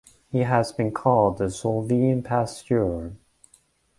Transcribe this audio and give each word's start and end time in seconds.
He 0.31 0.39
has 0.39 0.71
been 0.71 0.91
called 0.91 1.37
the 1.37 1.51
Slovene 1.51 2.23
Pasteur. 2.23 3.13